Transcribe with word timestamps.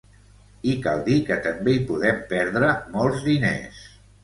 I 0.71 0.71
cal 0.85 1.03
dir 1.09 1.17
que 1.27 1.37
també 1.49 1.75
hi 1.77 1.83
podem 1.91 2.25
perdre 2.33 2.73
molts 2.99 3.25
diners. 3.31 3.87